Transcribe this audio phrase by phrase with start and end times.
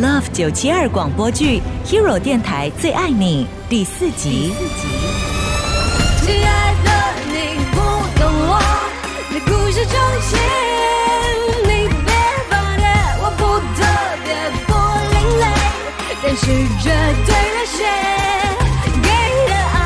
[0.00, 1.58] Love 九七二广播剧
[1.90, 4.52] 《Hero 电台最爱你》第四集。
[6.20, 6.90] 亲爱的，
[7.32, 7.76] 你不
[8.20, 8.60] 懂我
[9.32, 10.38] 的故事中心，
[11.64, 12.12] 你别
[12.50, 12.84] 放任
[13.22, 13.42] 我不
[13.74, 13.80] 特
[14.22, 14.28] 别
[14.66, 14.70] 不
[15.14, 15.44] 另类，
[16.22, 16.44] 但是
[16.82, 16.84] 绝
[17.24, 17.78] 对热血
[19.02, 19.08] 给
[19.48, 19.80] 的爱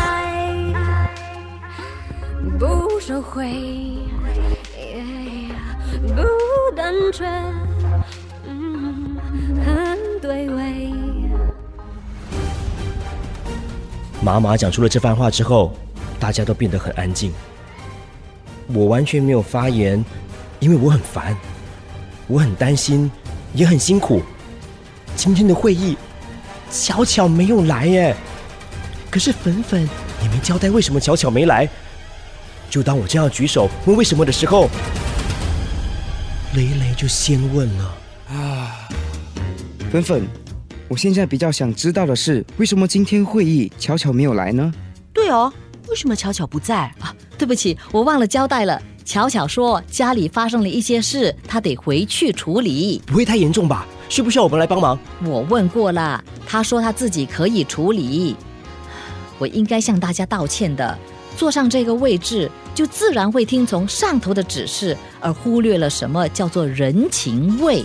[2.59, 3.39] 不收回，
[6.17, 6.19] 不
[6.75, 7.31] 单纯，
[14.23, 15.73] 妈妈讲出了这番话之后，
[16.19, 17.33] 大家都变得很安静。
[18.69, 20.05] 我完全没有发言，
[20.59, 21.37] 因为我很烦，
[22.27, 23.11] 我很担心，
[23.55, 24.23] 也很辛苦。
[25.17, 25.97] 今天的会议，
[26.71, 28.15] 巧巧没有来耶。
[29.11, 29.89] 可是粉粉
[30.23, 31.69] 也没交代为什么巧巧没来。
[32.69, 34.69] 就当我这样举手问为什么的时候，
[36.55, 37.97] 雷雷就先问了。
[38.29, 38.89] 啊，
[39.91, 40.25] 粉粉，
[40.91, 44.75] 我现在比较想知道的是，为什么今天会议巧巧没有来呢？
[45.13, 45.53] 对哦，
[45.89, 46.79] 为什么巧巧不在？
[46.99, 48.83] 啊，对不起，我忘了交代了。
[49.05, 53.01] 巧巧说家里发生了一些事，她得回去处理。
[53.07, 53.87] 不会太严重吧？
[54.09, 54.99] 需不需要我们来帮忙？
[55.25, 58.35] 我问过了，她说她自己可以处理。
[59.39, 60.99] 我应该向大家道歉的。
[61.37, 67.85] 坐上这个位置，就自然会听从上头的指示，而忽略了什么叫做人情味。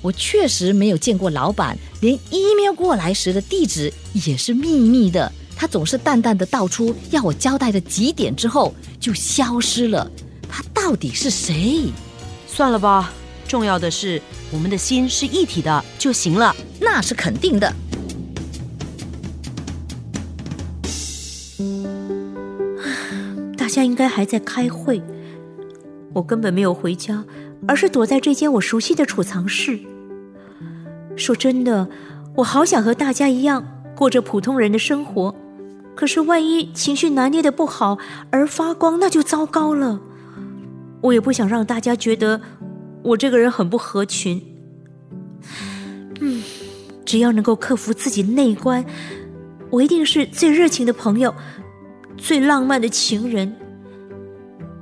[0.00, 3.90] 我确实没有见过老板，连 email 过来时的地址
[4.26, 5.32] 也是秘密的。
[5.56, 10.10] 他总是淡淡的道出要我交代的几点之后就消失了。
[10.46, 11.90] 他到底是谁？
[12.46, 13.10] 算了吧，
[13.48, 16.54] 重要的是我们的心是一体的就行了。
[16.78, 17.74] 那是肯定的。
[23.56, 25.00] 大家应该还在开会，
[26.12, 27.24] 我根本没有回家，
[27.66, 29.80] 而是躲在这间我熟悉的储藏室。
[31.16, 31.88] 说真的，
[32.36, 35.34] 我好想和大家一样过着普通人的生活，
[35.94, 37.98] 可是万一情绪拿捏的不好
[38.30, 40.00] 而发光，那就糟糕了。
[41.00, 42.40] 我也不想让大家觉得
[43.02, 44.42] 我这个人很不合群。
[46.20, 46.42] 嗯，
[47.04, 48.84] 只要能够克服自己内观，
[49.70, 51.34] 我一定是最热情的朋友。
[52.16, 53.54] 最浪漫的情人，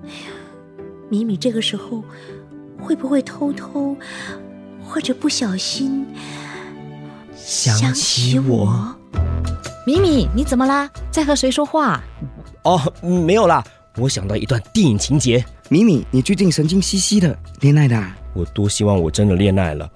[0.04, 0.30] 哎呀，
[1.08, 2.04] 米米这个时候
[2.78, 3.96] 会不会偷偷
[4.84, 6.06] 或者不小心
[7.36, 8.94] 想起我？
[9.86, 10.88] 米米，你怎么啦？
[11.10, 12.00] 在和谁说话？
[12.62, 13.64] 哦，没有啦，
[13.96, 15.44] 我想到一段电影情节。
[15.68, 18.00] 米米，你最近神经兮兮的，恋爱的？
[18.34, 19.90] 我多希望我真的恋爱了，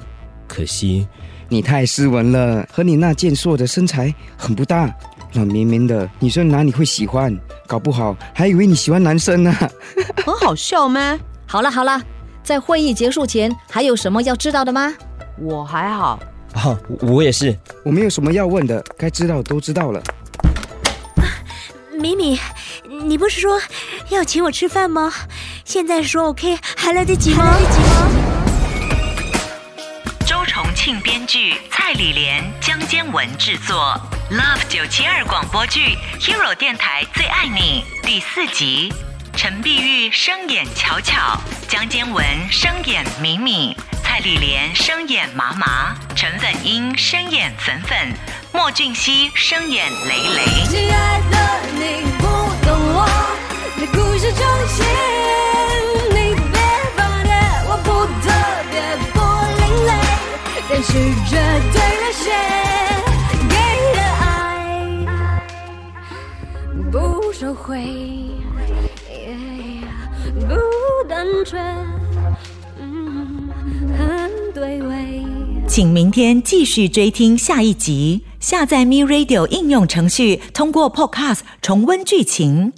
[0.49, 1.07] 可惜
[1.49, 4.93] 你太斯文了，和你那健硕的身材很不搭。
[5.33, 7.37] 软绵绵的女生哪里会喜欢？
[7.67, 9.53] 搞不好还以为你喜欢男生呢。
[10.25, 11.19] 很 好笑吗？
[11.47, 12.03] 好了好了，
[12.47, 14.95] 在会议结束前还有什么要知道的吗？
[15.37, 16.17] 我还好。
[16.55, 17.59] 啊，我也是。
[17.85, 20.01] 我没有什么要问的，该知道都知道了。
[21.99, 22.39] 米米，
[23.05, 23.61] 你不是说
[24.11, 25.13] 要请我吃饭吗？
[25.65, 27.45] 现在说 OK 还来得及吗？
[27.47, 28.07] 来得及吗？
[30.25, 34.01] 周重庆编剧，蔡李莲、江坚文制作。
[34.31, 35.81] Love 九七二广播剧
[36.21, 38.93] 《Hero 电台最爱你》第四集，
[39.37, 41.39] 陈碧玉声演巧巧，
[41.69, 47.99] 江坚文声演敏敏，蔡丽莲声演麻麻，陈粉英声演粉粉，
[48.51, 50.43] 莫俊熙声演雷雷。
[50.71, 52.25] 亲爱的，你不
[52.65, 53.07] 懂我
[53.79, 54.87] 的故事中心，
[60.83, 60.93] 是
[61.29, 62.66] 绝对热血。
[67.67, 67.83] 会，
[70.47, 70.55] 不
[71.09, 71.61] 单纯，
[73.99, 75.25] 很对味。
[75.67, 82.73] 请明天继续追听下一集，下载 Me Radio 应用程序，通过 Podcast 重温剧情。